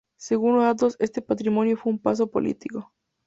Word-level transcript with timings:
Según 0.17 0.55
los 0.55 0.63
datos 0.63 0.95
este 0.97 1.23
matrimonio 1.29 1.77
fue 1.77 1.91
un 1.91 1.99
paso 1.99 2.25
político. 2.31 2.91